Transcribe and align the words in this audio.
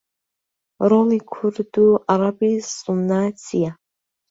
ڕۆڵی 0.89 1.19
کورد 1.31 1.73
و 1.87 1.89
عەرەبی 2.09 2.53
سوننە 2.77 3.21
چییە؟ 3.43 3.71